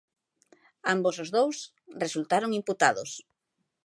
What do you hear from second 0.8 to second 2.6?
Ambos os dous resultaron